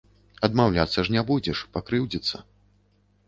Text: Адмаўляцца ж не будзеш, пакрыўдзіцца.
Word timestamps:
Адмаўляцца 0.45 1.03
ж 1.09 1.15
не 1.17 1.21
будзеш, 1.29 1.57
пакрыўдзіцца. 1.77 2.37